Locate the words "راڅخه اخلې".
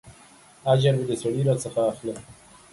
1.47-2.13